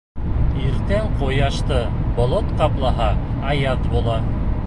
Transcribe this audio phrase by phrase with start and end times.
[0.61, 1.77] Иртән ҡояшты
[2.17, 3.13] болот ҡаплаһа,
[3.53, 4.19] аяҙ була.